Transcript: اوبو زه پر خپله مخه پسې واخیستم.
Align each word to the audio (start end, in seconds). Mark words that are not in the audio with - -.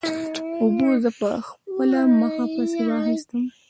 اوبو 0.61 0.87
زه 1.03 1.09
پر 1.19 1.37
خپله 1.47 1.99
مخه 2.19 2.45
پسې 2.55 2.79
واخیستم. 2.89 3.43